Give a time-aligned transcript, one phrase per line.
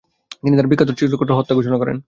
[0.39, 1.97] তিনি তার বিখ্যাত "চিত্রকলার হত্যা" ঘোষণা করেন।